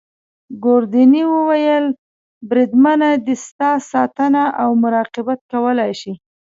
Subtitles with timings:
[0.63, 1.85] ګوردیني وویل:
[2.49, 6.13] بریدمنه دی ستا ساتنه او مراقبت کولای شي.